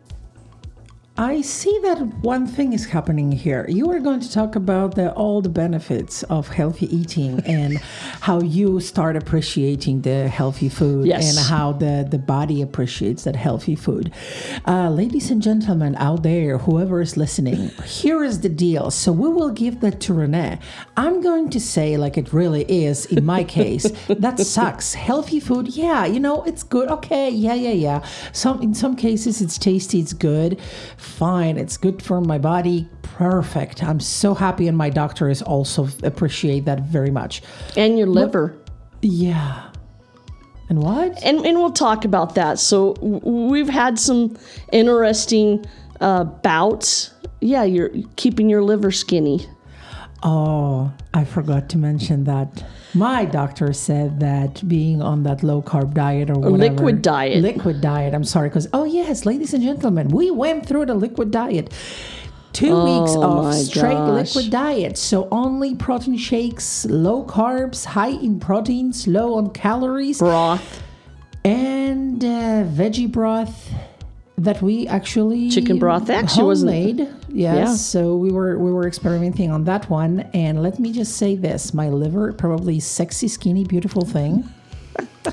I 1.19 1.41
see 1.41 1.79
that 1.81 1.99
one 2.21 2.45
thing 2.45 2.73
is 2.73 2.85
happening 2.85 3.31
here. 3.31 3.65
You 3.67 3.89
are 3.89 3.99
going 3.99 4.19
to 4.19 4.31
talk 4.31 4.55
about 4.55 4.93
the, 4.93 5.11
all 5.13 5.41
the 5.41 5.49
benefits 5.49 6.21
of 6.23 6.47
healthy 6.49 6.95
eating 6.95 7.39
and 7.47 7.77
how 8.21 8.39
you 8.41 8.79
start 8.79 9.15
appreciating 9.15 10.01
the 10.01 10.27
healthy 10.27 10.69
food 10.69 11.07
Yes. 11.07 11.35
and 11.35 11.47
how 11.47 11.71
the, 11.73 12.07
the 12.07 12.19
body 12.19 12.61
appreciates 12.61 13.23
that 13.23 13.35
healthy 13.35 13.73
food. 13.75 14.11
Uh, 14.67 14.91
ladies 14.91 15.31
and 15.31 15.41
gentlemen 15.41 15.95
out 15.95 16.21
there, 16.21 16.59
whoever 16.59 17.01
is 17.01 17.17
listening, 17.17 17.69
here 17.85 18.23
is 18.23 18.41
the 18.41 18.49
deal. 18.49 18.91
So 18.91 19.11
we 19.11 19.27
will 19.27 19.49
give 19.49 19.79
that 19.81 19.99
to 20.01 20.13
Renee. 20.13 20.59
I'm 20.97 21.21
going 21.21 21.49
to 21.49 21.59
say, 21.59 21.97
like 21.97 22.19
it 22.19 22.31
really 22.31 22.63
is 22.71 23.07
in 23.07 23.25
my 23.25 23.43
case, 23.57 23.89
that 24.07 24.39
sucks. 24.39 24.93
Healthy 24.93 25.39
food, 25.39 25.69
yeah, 25.69 26.05
you 26.05 26.19
know, 26.19 26.43
it's 26.43 26.61
good. 26.61 26.89
Okay, 26.89 27.31
yeah, 27.31 27.55
yeah, 27.55 27.71
yeah. 27.71 28.05
Some 28.33 28.61
in 28.61 28.75
some 28.75 28.95
cases 28.95 29.41
it's 29.41 29.57
tasty, 29.57 29.99
it's 29.99 30.13
good. 30.13 30.59
Fine, 31.07 31.57
it's 31.57 31.77
good 31.77 32.03
for 32.03 32.21
my 32.21 32.37
body. 32.37 32.87
Perfect. 33.01 33.83
I'm 33.83 33.99
so 33.99 34.35
happy, 34.35 34.67
and 34.67 34.77
my 34.77 34.89
doctor 34.91 35.29
is 35.29 35.41
also 35.41 35.87
appreciate 36.03 36.65
that 36.65 36.81
very 36.81 37.09
much. 37.09 37.41
And 37.75 37.97
your 37.97 38.07
liver. 38.07 38.55
Yeah. 39.01 39.71
And 40.69 40.83
what? 40.83 41.23
and 41.23 41.45
and 41.45 41.57
we'll 41.57 41.71
talk 41.71 42.05
about 42.05 42.35
that. 42.35 42.59
So 42.59 42.91
we've 43.01 43.69
had 43.69 43.97
some 43.97 44.37
interesting 44.71 45.65
uh, 46.01 46.25
bouts. 46.25 47.11
Yeah, 47.41 47.63
you're 47.63 47.91
keeping 48.17 48.49
your 48.49 48.61
liver 48.61 48.91
skinny. 48.91 49.47
Oh, 50.23 50.93
I 51.13 51.23
forgot 51.23 51.69
to 51.69 51.77
mention 51.77 52.25
that. 52.25 52.63
My 52.97 53.25
doctor 53.25 53.73
said 53.73 54.19
that 54.21 54.67
being 54.67 55.01
on 55.01 55.23
that 55.23 55.43
low 55.43 55.61
carb 55.61 55.93
diet 55.93 56.29
or 56.29 56.33
whatever. 56.39 56.57
liquid 56.57 57.01
diet. 57.01 57.41
Liquid 57.41 57.79
diet. 57.81 58.13
I'm 58.13 58.23
sorry. 58.23 58.49
Because, 58.49 58.67
oh, 58.73 58.85
yes, 58.85 59.25
ladies 59.25 59.53
and 59.53 59.61
gentlemen, 59.63 60.07
we 60.09 60.31
went 60.31 60.65
through 60.65 60.85
the 60.87 60.95
liquid 60.95 61.29
diet. 61.31 61.71
Two 62.53 62.73
weeks 62.75 63.11
Oh 63.15 63.45
of 63.47 63.53
straight 63.53 63.93
gosh. 63.93 64.35
liquid 64.35 64.51
diet. 64.51 64.97
So 64.97 65.27
only 65.31 65.75
protein 65.75 66.17
shakes, 66.17 66.85
low 66.85 67.23
carbs, 67.23 67.85
high 67.85 68.09
in 68.27 68.39
proteins, 68.39 69.05
low 69.05 69.35
on 69.35 69.51
calories, 69.51 70.17
Broth. 70.19 70.81
and 71.45 72.23
uh, 72.23 72.63
veggie 72.65 73.11
broth 73.11 73.69
that 74.37 74.61
we 74.61 74.87
actually 74.87 75.49
Chicken 75.49 75.79
broth 75.79 76.09
actually 76.09 76.43
wasn't- 76.45 76.71
homemade. 76.71 76.99
Yes, 77.29 77.55
Yeah. 77.67 77.73
so 77.75 78.15
we 78.15 78.31
were 78.31 78.57
we 78.57 78.71
were 78.71 78.87
experimenting 78.87 79.51
on 79.51 79.63
that 79.65 79.89
one, 79.89 80.21
and 80.33 80.61
let 80.61 80.79
me 80.79 80.91
just 80.93 81.13
say 81.17 81.35
this: 81.35 81.73
my 81.73 81.89
liver 81.89 82.33
probably 82.33 82.79
sexy, 82.79 83.27
skinny, 83.27 83.63
beautiful 83.63 84.03
thing. 84.05 84.43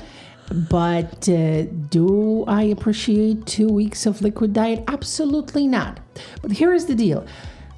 But 0.69 1.27
uh, 1.27 1.63
do 1.89 2.45
I 2.47 2.63
appreciate 2.63 3.47
two 3.47 3.67
weeks 3.67 4.05
of 4.05 4.21
liquid 4.21 4.53
diet? 4.53 4.83
Absolutely 4.87 5.67
not. 5.67 5.99
But 6.43 6.51
here 6.51 6.71
is 6.71 6.85
the 6.85 6.93
deal. 6.93 7.25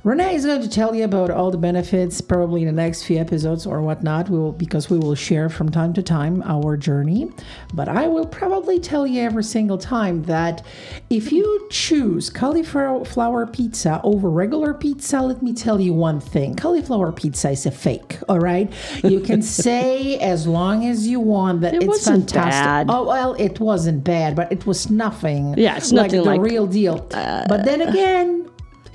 Renee 0.08 0.36
is 0.36 0.46
going 0.46 0.62
to 0.62 0.70
tell 0.70 0.96
you 0.96 1.04
about 1.04 1.30
all 1.30 1.52
the 1.52 1.58
benefits 1.58 2.22
probably 2.22 2.62
in 2.62 2.68
the 2.68 2.72
next 2.82 3.04
few 3.04 3.18
episodes 3.18 3.66
or 3.68 3.82
whatnot. 3.82 4.30
We 4.30 4.40
will 4.40 4.54
because 4.54 4.90
we 4.90 4.98
will 4.98 5.16
share 5.16 5.50
from 5.50 5.68
time 5.70 5.92
to 5.96 6.02
time 6.02 6.42
our 6.46 6.78
journey. 6.78 7.30
But 7.74 7.90
I 7.90 8.08
will 8.08 8.26
probably 8.26 8.80
tell 8.80 9.06
you 9.06 9.22
every 9.24 9.44
single 9.44 9.78
time 9.78 10.24
that 10.24 10.66
if 11.10 11.34
you 11.34 11.68
choose 11.72 12.30
cauliflower 12.30 13.48
pizza 13.48 14.00
over 14.06 14.30
regular 14.30 14.74
pizza, 14.74 15.20
let 15.22 15.44
me 15.44 15.52
tell 15.52 15.82
you 15.82 15.94
one 15.94 16.22
thing: 16.22 16.56
cauliflower 16.56 17.12
pizza 17.12 17.50
is 17.50 17.66
a 17.66 17.72
fake. 17.72 18.18
All 18.30 18.40
right, 18.40 18.72
you 19.04 19.20
can 19.20 19.42
say 19.66 20.18
as 20.20 20.48
long 20.48 20.86
as 20.86 21.06
you 21.06 21.20
want 21.20 21.60
that 21.60 21.74
It 21.74 21.84
it's 21.84 21.88
wasn't 21.88 22.32
fantastic. 22.32 22.64
bad. 22.64 22.88
Oh 22.90 23.06
well, 23.06 23.34
it 23.34 23.60
wasn't 23.60 24.06
bad, 24.06 24.38
but 24.38 24.54
it 24.54 24.66
was 24.66 24.90
nothing. 24.90 25.54
Yeah, 25.58 25.76
it's 25.76 25.92
like 25.92 26.12
nothing 26.14 26.20
the 26.24 26.30
like- 26.30 26.40
uh, 26.40 26.44
real 26.44 26.66
deal. 26.66 27.00
but 27.10 27.66
then 27.66 27.82
again. 27.82 28.47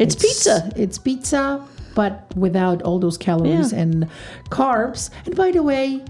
It's, 0.03 0.15
pizza. 0.15 0.73
It's 0.77 0.99
pizza, 0.99 1.65
but 1.95 2.25
without 2.37 2.83
all 2.83 2.99
those 2.99 3.17
calories 3.19 3.73
Yeah. 3.73 3.81
and 3.81 4.09
carbs. 4.51 5.11
And 5.27 5.37
by 5.37 5.51
the 5.51 5.63
way, 5.63 6.03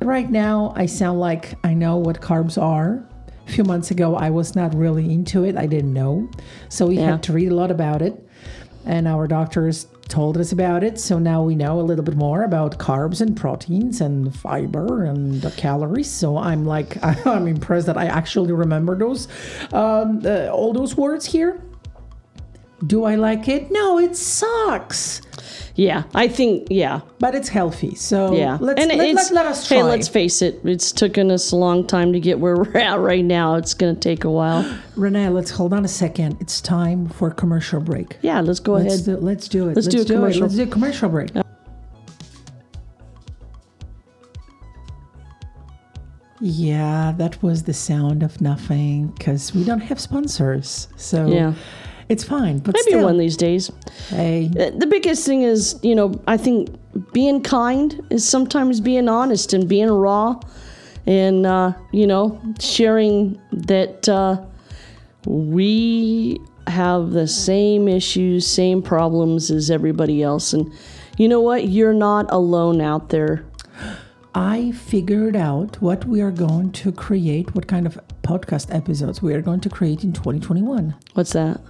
right 0.00 0.30
now 0.30 0.72
I 0.76 0.86
sound 0.86 1.20
like 1.20 1.54
I 1.64 1.74
know 1.74 1.96
what 1.96 2.20
carbs 2.20 2.60
are. 2.60 3.02
A 3.48 3.50
few 3.52 3.64
months 3.64 3.90
ago, 3.90 4.14
I 4.14 4.30
was 4.30 4.54
not 4.54 4.74
really 4.74 5.12
into 5.12 5.44
it. 5.44 5.56
I 5.56 5.66
didn't 5.66 5.92
know. 5.92 6.28
So 6.68 6.86
we 6.86 6.96
Yeah. 6.96 7.12
had 7.12 7.22
to 7.24 7.32
read 7.32 7.50
a 7.50 7.54
lot 7.54 7.70
about 7.70 8.00
it. 8.02 8.14
And 8.84 9.06
our 9.06 9.26
doctors 9.28 9.86
told 10.08 10.36
us 10.36 10.50
about 10.52 10.82
it. 10.84 10.98
So 10.98 11.18
now 11.18 11.42
we 11.42 11.54
know 11.54 11.80
a 11.80 11.82
little 11.82 12.04
bit 12.04 12.16
more 12.16 12.42
about 12.42 12.78
carbs 12.78 13.20
and 13.20 13.36
proteins 13.36 14.00
and 14.00 14.34
fiber 14.34 15.04
and 15.04 15.40
the 15.40 15.50
calories. 15.52 16.10
So 16.10 16.36
I'm 16.36 16.66
like, 16.66 16.98
I'm 17.26 17.46
impressed 17.46 17.86
that 17.86 17.96
I 17.96 18.06
actually 18.06 18.52
remember 18.52 18.96
those, 18.98 19.28
um, 19.72 20.22
uh, 20.24 20.48
all 20.48 20.72
those 20.72 20.96
words 20.96 21.26
here. 21.26 21.60
Do 22.86 23.04
I 23.04 23.14
like 23.14 23.48
it? 23.48 23.70
No, 23.70 23.98
it 23.98 24.16
sucks, 24.16 25.22
Yeah, 25.76 26.02
I 26.14 26.26
think 26.26 26.66
yeah, 26.68 27.00
but 27.20 27.34
it's 27.34 27.48
healthy. 27.48 27.94
So 27.94 28.34
yeah. 28.34 28.58
let's 28.60 28.80
and 28.80 28.88
let, 28.98 29.14
let, 29.14 29.32
let 29.32 29.46
us 29.46 29.68
try. 29.68 29.76
Hey, 29.78 29.82
let's 29.84 30.08
face 30.08 30.42
it. 30.42 30.60
It's 30.64 30.90
taken 30.90 31.30
us 31.30 31.52
a 31.52 31.56
long 31.56 31.86
time 31.86 32.12
to 32.12 32.18
get 32.18 32.40
where 32.40 32.56
we're 32.56 32.76
at 32.76 32.98
right 32.98 33.24
now. 33.24 33.54
It's 33.54 33.72
going 33.74 33.94
to 33.94 34.00
take 34.00 34.24
a 34.24 34.30
while. 34.30 34.64
Renee, 34.96 35.28
let's 35.28 35.50
hold 35.50 35.72
on 35.72 35.84
a 35.84 35.88
second. 35.88 36.38
It's 36.40 36.60
time 36.60 37.08
for 37.08 37.28
a 37.28 37.34
commercial 37.34 37.80
break. 37.80 38.16
Yeah, 38.20 38.40
let's 38.40 38.58
go 38.60 38.72
Let's 38.74 39.06
ahead. 39.06 39.20
do, 39.20 39.24
let's 39.24 39.46
do 39.48 39.68
it. 39.68 39.76
Let's 39.76 39.86
do 39.86 39.98
a 39.98 40.00
it. 40.02 40.36
Let's 40.40 40.54
do 40.56 40.62
a 40.64 40.66
commercial 40.66 41.08
break. 41.08 41.34
Uh, 41.36 41.42
yeah, 46.40 47.12
that 47.16 47.40
was 47.42 47.62
the 47.62 47.74
sound 47.74 48.22
of 48.24 48.40
nothing 48.40 49.08
because 49.08 49.54
we 49.54 49.62
don't 49.62 49.80
have 49.80 50.00
sponsors. 50.00 50.88
So 50.96 51.26
Yeah. 51.28 51.54
It's 52.08 52.24
fine. 52.24 52.58
But 52.58 52.74
Maybe 52.74 52.90
still, 52.92 53.04
one 53.04 53.14
of 53.14 53.18
these 53.18 53.36
days. 53.36 53.70
hey, 54.08 54.48
The 54.48 54.86
biggest 54.86 55.26
thing 55.26 55.42
is, 55.42 55.78
you 55.82 55.94
know, 55.94 56.20
I 56.26 56.36
think 56.36 56.70
being 57.12 57.42
kind 57.42 58.00
is 58.10 58.28
sometimes 58.28 58.80
being 58.80 59.08
honest 59.08 59.52
and 59.52 59.68
being 59.68 59.90
raw 59.90 60.38
and, 61.06 61.46
uh, 61.46 61.72
you 61.92 62.06
know, 62.06 62.40
sharing 62.60 63.40
that 63.52 64.08
uh, 64.08 64.44
we 65.26 66.40
have 66.66 67.10
the 67.10 67.26
same 67.26 67.88
issues, 67.88 68.46
same 68.46 68.82
problems 68.82 69.50
as 69.50 69.70
everybody 69.70 70.22
else. 70.22 70.52
And 70.52 70.72
you 71.18 71.28
know 71.28 71.40
what? 71.40 71.68
You're 71.68 71.94
not 71.94 72.26
alone 72.30 72.80
out 72.80 73.08
there. 73.08 73.44
I 74.34 74.72
figured 74.72 75.36
out 75.36 75.80
what 75.82 76.06
we 76.06 76.22
are 76.22 76.30
going 76.30 76.72
to 76.72 76.92
create, 76.92 77.54
what 77.54 77.66
kind 77.66 77.86
of 77.86 78.00
podcast 78.22 78.74
episodes 78.74 79.20
we 79.20 79.34
are 79.34 79.42
going 79.42 79.60
to 79.60 79.68
create 79.68 80.04
in 80.04 80.12
2021. 80.12 80.94
What's 81.12 81.32
that? 81.34 81.60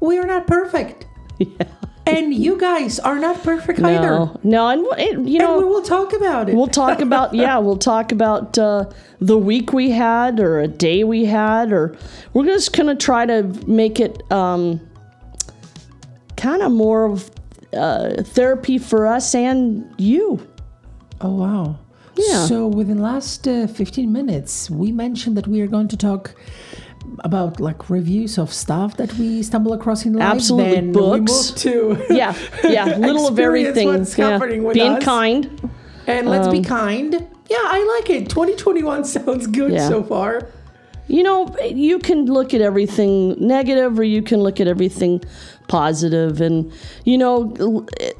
We 0.00 0.18
are 0.18 0.26
not 0.26 0.46
perfect. 0.46 1.06
Yeah. 1.38 1.66
and 2.06 2.34
you 2.34 2.58
guys 2.58 2.98
are 2.98 3.18
not 3.18 3.42
perfect 3.44 3.80
either. 3.80 4.08
No, 4.08 4.40
no, 4.42 4.66
and 4.68 4.86
it, 4.98 5.28
you 5.28 5.40
And 5.40 5.58
we 5.58 5.64
will 5.64 5.82
talk 5.82 6.12
about 6.12 6.48
it. 6.48 6.54
we'll 6.56 6.66
talk 6.66 7.00
about 7.00 7.34
yeah, 7.34 7.58
we'll 7.64 7.76
talk 7.76 8.10
about 8.12 8.56
uh, 8.58 8.86
the 9.20 9.36
week 9.38 9.72
we 9.72 9.90
had 9.90 10.40
or 10.40 10.58
a 10.58 10.66
day 10.66 11.04
we 11.04 11.26
had, 11.26 11.70
or 11.72 11.94
we're 12.32 12.46
just 12.46 12.72
gonna 12.76 12.96
try 12.96 13.26
to 13.26 13.42
make 13.68 14.00
it 14.00 14.22
um, 14.32 14.80
kind 16.36 16.62
of 16.62 16.72
more 16.72 17.04
of 17.04 17.30
uh, 17.74 18.22
therapy 18.22 18.78
for 18.78 19.06
us 19.06 19.34
and 19.34 19.84
you. 19.98 20.40
Oh 21.20 21.34
wow! 21.34 21.78
Yeah. 22.16 22.46
So 22.46 22.66
within 22.66 23.00
last 23.00 23.46
uh, 23.46 23.66
fifteen 23.66 24.12
minutes, 24.12 24.70
we 24.70 24.92
mentioned 24.92 25.36
that 25.36 25.46
we 25.46 25.60
are 25.60 25.66
going 25.68 25.88
to 25.88 25.96
talk 25.96 26.34
about 27.20 27.60
like 27.60 27.90
reviews 27.90 28.38
of 28.38 28.52
stuff 28.52 28.96
that 28.96 29.12
we 29.14 29.42
stumble 29.42 29.72
across 29.72 30.04
in 30.06 30.14
life. 30.14 30.22
Absolutely, 30.34 30.74
then 30.74 30.92
books. 30.92 31.50
too. 31.50 31.96
Yeah, 32.10 32.34
yeah, 32.64 32.96
little 32.98 33.26
of 33.26 33.38
Experience 33.38 33.68
everything. 33.76 33.88
what's 33.88 34.18
yeah. 34.18 34.30
happening 34.30 34.62
with 34.64 34.74
Being 34.74 34.92
us. 34.92 35.04
kind. 35.04 35.70
and 36.06 36.28
let's 36.28 36.48
be 36.48 36.58
um, 36.58 36.64
kind. 36.64 37.12
Yeah, 37.48 37.56
I 37.60 38.00
like 38.00 38.10
it. 38.10 38.28
2021 38.28 39.04
sounds 39.16 39.46
good 39.46 39.72
Yeah. 39.72 39.88
so 39.88 40.02
far. 40.02 40.48
You 41.10 41.22
know, 41.22 41.56
you 41.64 41.98
can 41.98 42.26
look 42.26 42.52
at 42.52 42.60
everything 42.60 43.34
negative 43.38 43.98
or 43.98 44.04
you 44.04 44.20
can 44.22 44.40
look 44.42 44.60
at 44.60 44.68
everything 44.68 45.22
positive. 45.66 46.42
And, 46.42 46.70
you 47.04 47.16
know, 47.16 47.86
eh, 48.00 48.12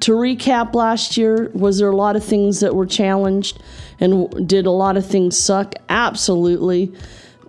to 0.00 0.12
recap 0.12 0.74
last 0.74 1.16
year, 1.16 1.50
was 1.54 1.78
there 1.78 1.90
a 1.90 1.96
lot 1.96 2.14
of 2.14 2.22
things 2.22 2.60
that 2.60 2.76
were 2.76 2.86
challenged 2.86 3.60
and 3.98 4.46
did 4.48 4.64
a 4.66 4.70
lot 4.70 4.96
of 4.96 5.04
things 5.04 5.36
suck? 5.36 5.74
Absolutely. 5.88 6.92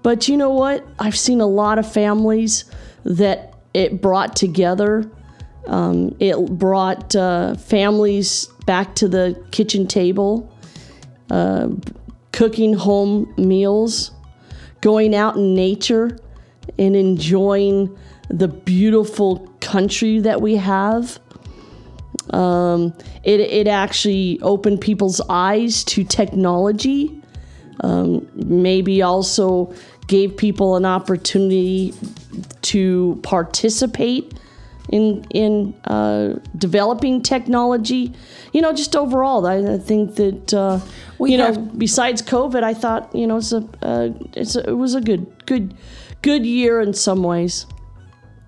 But 0.05 0.27
you 0.27 0.37
know 0.37 0.51
what? 0.51 0.85
I've 0.99 1.17
seen 1.17 1.41
a 1.41 1.47
lot 1.47 1.79
of 1.79 1.91
families 1.91 2.65
that 3.05 3.55
it 3.73 4.03
brought 4.03 4.35
together. 4.35 5.09
Um, 5.65 6.15
it 6.19 6.37
brought 6.59 7.15
uh, 7.15 7.55
families 7.55 8.45
back 8.67 8.93
to 8.97 9.07
the 9.07 9.43
kitchen 9.49 9.87
table, 9.87 10.55
uh, 11.31 11.69
cooking 12.31 12.75
home 12.75 13.33
meals 13.35 14.11
going 14.81 15.15
out 15.15 15.37
in 15.37 15.55
nature 15.55 16.19
and 16.77 16.95
enjoying 16.95 17.97
the 18.29 18.47
beautiful 18.47 19.51
country 19.59 20.19
that 20.19 20.39
we 20.39 20.55
have. 20.55 21.17
Um, 22.29 22.93
it, 23.23 23.39
it 23.39 23.67
actually 23.67 24.39
opened 24.41 24.81
people's 24.81 25.19
eyes 25.29 25.83
to 25.85 26.03
technology. 26.03 27.23
Um, 27.81 28.27
maybe 28.35 29.01
also 29.01 29.73
gave 30.07 30.37
people 30.37 30.75
an 30.75 30.85
opportunity 30.85 31.93
to 32.61 33.19
participate 33.23 34.33
in 34.89 35.25
in 35.31 35.73
uh, 35.85 36.35
developing 36.57 37.21
technology. 37.21 38.13
You 38.53 38.61
know, 38.61 38.73
just 38.73 38.95
overall, 38.95 39.45
I, 39.45 39.73
I 39.73 39.77
think 39.77 40.15
that 40.15 40.53
uh, 40.53 40.79
We 41.17 41.31
you 41.31 41.37
know, 41.37 41.55
besides 41.77 42.21
COVID, 42.21 42.63
I 42.63 42.73
thought 42.73 43.13
you 43.15 43.27
know 43.27 43.37
it's 43.37 43.53
a, 43.53 43.67
uh, 43.81 44.09
it's 44.33 44.55
a 44.55 44.69
it 44.69 44.77
was 44.77 44.95
a 44.95 45.01
good 45.01 45.25
good 45.45 45.75
good 46.21 46.45
year 46.45 46.81
in 46.81 46.93
some 46.93 47.23
ways. 47.23 47.65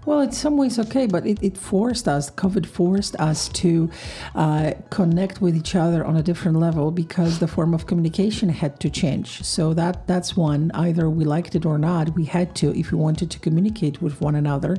Well, 0.08 0.22
in 0.22 0.32
some 0.32 0.56
ways, 0.56 0.80
okay, 0.80 1.06
but 1.06 1.28
it, 1.28 1.38
it 1.44 1.58
forced 1.58 2.08
us, 2.08 2.32
COVID 2.32 2.66
forced 2.66 3.18
us 3.18 3.50
to 3.62 3.90
uh, 4.36 4.72
connect 4.90 5.42
with 5.42 5.54
each 5.54 5.76
other 5.76 6.06
on 6.06 6.16
a 6.16 6.24
different 6.24 6.58
level 6.60 6.92
because 6.92 7.40
the 7.40 7.48
form 7.56 7.74
of 7.74 7.88
communication 7.88 8.48
had 8.48 8.80
to 8.80 8.90
change. 8.90 9.44
So 9.44 9.74
that 9.74 10.08
that's 10.08 10.38
one. 10.38 10.72
Either 10.74 11.10
we 11.10 11.26
liked 11.26 11.56
it 11.56 11.66
or 11.66 11.78
not, 11.78 12.16
we 12.16 12.24
had 12.24 12.56
to 12.56 12.74
if 12.74 12.94
we 12.94 12.98
wanted 12.98 13.30
to 13.32 13.40
communicate 13.40 14.02
with 14.02 14.22
one 14.22 14.36
another. 14.36 14.78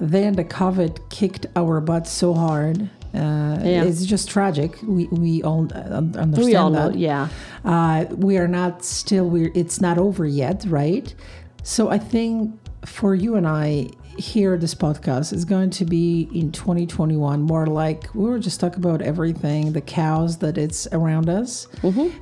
Then 0.00 0.32
the 0.34 0.44
COVID 0.44 1.08
kicked 1.08 1.46
our 1.54 1.80
butts 1.80 2.10
so 2.10 2.34
hard. 2.34 2.90
Uh, 3.14 3.58
Yeah. 3.62 3.84
It's 3.84 4.04
just 4.04 4.28
tragic. 4.28 4.70
We 4.82 5.06
we 5.24 5.40
all 5.44 5.68
un- 5.72 6.16
understand 6.24 6.46
We 6.46 6.56
all 6.56 6.70
know, 6.70 6.90
yeah. 6.90 7.28
Uh, 7.64 8.06
we 8.26 8.38
are 8.38 8.48
not 8.48 8.84
still. 8.84 9.26
We're. 9.34 9.52
It's 9.54 9.80
not 9.80 9.98
over 9.98 10.26
yet, 10.26 10.64
right? 10.68 11.14
So 11.62 11.90
I 11.96 11.98
think 11.98 12.58
for 12.84 13.14
you 13.14 13.36
and 13.36 13.46
I 13.46 13.90
here, 14.18 14.56
this 14.58 14.74
podcast 14.74 15.32
is 15.32 15.44
going 15.44 15.70
to 15.70 15.84
be 15.84 16.28
in 16.34 16.50
2021 16.52 17.40
more 17.42 17.66
like 17.66 18.08
we 18.14 18.28
will 18.28 18.38
just 18.38 18.58
talk 18.60 18.76
about 18.76 19.00
everything, 19.00 19.72
the 19.72 19.80
cows 19.80 20.38
that 20.38 20.58
it's 20.58 20.86
around 20.92 21.28
us, 21.28 21.68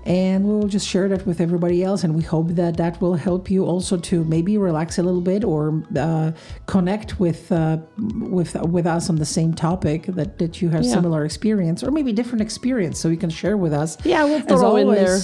and 0.04 0.44
we 0.44 0.52
will 0.54 0.68
just 0.68 0.86
share 0.86 1.08
that 1.08 1.26
with 1.26 1.40
everybody 1.40 1.82
else. 1.82 2.04
And 2.04 2.14
we 2.14 2.22
hope 2.22 2.48
that 2.50 2.76
that 2.76 3.00
will 3.00 3.14
help 3.14 3.50
you 3.50 3.64
also 3.64 3.96
to 3.96 4.24
maybe 4.24 4.58
relax 4.58 4.98
a 4.98 5.02
little 5.02 5.20
bit 5.20 5.42
or 5.44 5.82
uh, 5.96 6.32
connect 6.66 7.18
with 7.18 7.50
uh, 7.50 7.78
with 8.18 8.54
with 8.62 8.86
us 8.86 9.08
on 9.08 9.16
the 9.16 9.24
same 9.26 9.54
topic 9.54 10.04
that 10.06 10.38
that 10.38 10.60
you 10.60 10.68
have 10.68 10.84
Yeah. 10.84 10.92
similar 10.92 11.24
experience 11.24 11.82
or 11.82 11.90
maybe 11.90 12.12
different 12.12 12.42
experience, 12.42 12.98
so 13.00 13.08
you 13.08 13.16
can 13.16 13.30
share 13.30 13.56
with 13.56 13.72
us. 13.72 13.96
Yeah, 14.04 14.24
we'll 14.24 14.36
As 14.36 14.44
throw 14.44 14.76
in 14.76 14.88
there 14.92 15.18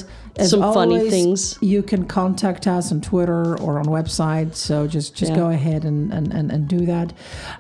some 0.47 0.61
funny 0.73 1.11
things. 1.11 1.59
You 1.61 1.83
can 1.83 2.07
contact 2.07 2.67
us 2.67 2.91
on 2.91 3.01
Twitter 3.03 3.59
or 3.61 3.79
on 3.79 3.85
website. 3.87 4.55
So 4.55 4.87
just 4.87 5.15
just 5.15 5.33
Yeah. 5.33 5.37
go 5.39 5.51
ahead 5.51 5.85
and 5.85 6.13
and, 6.13 6.33
and, 6.33 6.51
and 6.51 6.62
do 6.67 6.87
that, 6.87 7.13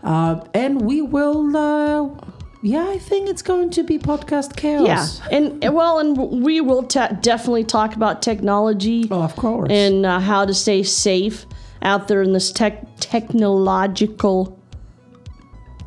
uh, 0.02 0.40
and 0.54 0.80
we 0.82 1.02
will. 1.02 1.56
Uh, 1.56 2.10
yeah, 2.64 2.86
I 2.88 2.98
think 2.98 3.28
it's 3.28 3.42
going 3.42 3.70
to 3.70 3.82
be 3.82 3.98
podcast 3.98 4.54
chaos. 4.56 4.86
Yeah, 5.20 5.36
and 5.36 5.64
and 5.64 5.74
well, 5.74 5.98
and 5.98 6.16
we 6.44 6.60
will 6.60 6.84
ta 6.84 7.08
definitely 7.08 7.64
talk 7.64 7.96
about 7.96 8.22
technology 8.22 9.08
Oh, 9.10 9.22
of 9.22 9.34
course. 9.36 9.70
and 9.70 10.06
uh, 10.06 10.20
how 10.20 10.44
to 10.44 10.54
stay 10.54 10.82
safe 10.84 11.44
out 11.82 12.06
there 12.06 12.22
in 12.22 12.32
this 12.32 12.52
tech 12.52 12.86
technological. 13.00 14.61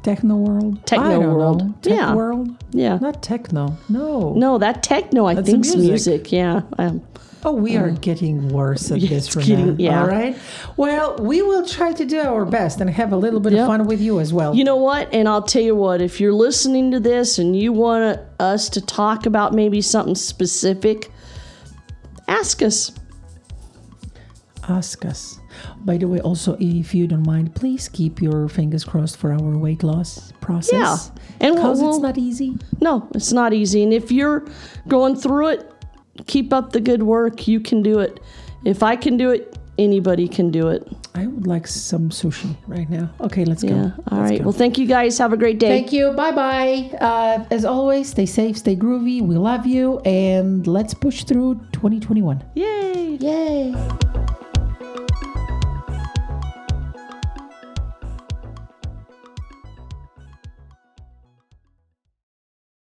Techno 0.06 0.36
world. 0.38 0.86
Techno 0.86 1.20
world. 1.20 1.60
Tech 1.82 1.94
Yeah. 1.94 2.13
world. 2.15 2.50
Yeah, 2.72 2.98
Not 3.02 3.22
techno. 3.24 3.76
No. 3.89 4.34
no, 4.38 4.58
that 4.60 4.84
techno 4.84 5.26
I 5.26 5.34
That's 5.34 5.50
think's 5.50 5.76
music. 5.76 5.89
music. 5.89 6.32
Yeah, 6.32 6.62
um, 6.78 7.02
Oh, 7.48 7.52
we 7.54 7.78
are 7.78 7.91
getting 7.91 8.50
worse 8.50 8.89
at 8.91 9.02
this 9.10 9.36
right 9.36 9.46
getting- 9.46 9.68
now. 9.68 9.76
yeah. 9.78 10.02
All 10.02 10.08
right. 10.08 10.36
Well, 10.78 11.15
we 11.20 11.44
will 11.44 11.63
try 11.65 11.91
to 11.94 12.04
do 12.04 12.20
our 12.20 12.44
best 12.44 12.82
and 12.82 12.89
have 12.89 13.13
a 13.13 13.18
little 13.18 13.39
bit 13.39 13.54
Yep. 13.54 13.62
of 13.62 13.68
fun 13.68 13.86
with 13.88 14.02
you 14.02 14.20
as 14.20 14.34
well. 14.34 14.56
you 14.56 14.63
know 14.63 14.78
what? 14.78 15.13
And 15.13 15.28
I'll 15.30 15.44
tell 15.44 15.62
you 15.62 15.76
what. 15.76 16.02
If 16.02 16.20
you're 16.20 16.34
listening 16.34 16.89
to 16.91 17.00
this 17.00 17.38
and 17.38 17.56
you 17.56 17.72
want 17.72 18.20
us 18.39 18.68
to 18.70 18.82
talk 18.82 19.28
about 19.28 19.54
maybe 19.54 19.80
something 19.82 20.15
specific, 20.15 21.12
ask 22.28 22.63
us. 22.63 22.91
ask 24.68 25.06
us. 25.06 25.38
By 25.86 25.98
the 25.98 26.08
way, 26.08 26.19
also, 26.19 26.58
if 26.60 26.95
you 26.95 27.06
don't 27.06 27.26
mind, 27.26 27.54
please 27.54 27.88
keep 27.88 28.19
your 28.21 28.48
fingers 28.50 28.84
crossed 28.84 29.17
for 29.17 29.32
our 29.32 29.56
weight 29.58 29.84
loss 29.84 30.34
process. 30.41 31.12
Yeah. 31.13 31.48
And 31.48 31.56
because 31.56 31.80
we'll- 31.80 31.91
it's 31.95 32.02
not 32.02 32.17
easy. 32.17 32.58
No, 32.82 33.08
it's 33.13 33.32
not 33.32 33.54
easy. 33.54 33.84
And 33.84 33.93
if 33.93 34.12
you're 34.12 34.43
going 34.88 35.15
through 35.15 35.50
it, 35.50 35.71
keep 36.26 36.52
up 36.54 36.71
the 36.71 36.80
good 36.82 37.04
work. 37.04 37.48
You 37.48 37.60
can 37.60 37.84
do 37.84 38.00
it. 38.00 38.19
If 38.63 38.82
I 38.82 38.95
can 38.95 39.15
do 39.15 39.30
it, 39.30 39.58
anybody 39.78 40.28
can 40.28 40.50
do 40.50 40.69
it. 40.69 40.88
I 41.13 41.28
would 41.28 41.45
like 41.45 41.67
some 41.67 42.10
sushi 42.10 42.56
right 42.67 42.89
now. 42.89 43.10
Okay, 43.21 43.45
let's 43.45 43.63
Yeah. 43.63 43.69
go. 43.69 43.78
All 44.12 44.17
Let's 44.19 44.32
right. 44.32 44.39
go. 44.39 44.45
Well, 44.45 44.54
thank 44.54 44.78
you 44.80 44.88
guys. 44.88 45.17
Have 45.19 45.34
a 45.34 45.38
great 45.38 45.60
day. 45.60 45.69
Thank 45.69 45.93
you. 45.93 46.12
Bye 46.13 46.32
bye. 46.32 46.89
Uh, 47.00 47.45
as 47.52 47.63
always, 47.63 48.10
stay 48.10 48.26
safe, 48.26 48.58
stay 48.58 48.76
groovy. 48.76 49.21
We 49.21 49.36
love 49.38 49.65
you, 49.67 50.00
and 50.00 50.65
let's 50.65 50.93
push 50.95 51.24
through 51.26 51.60
2021. 51.74 52.41
Yay. 52.56 53.17
Yay. 53.21 53.76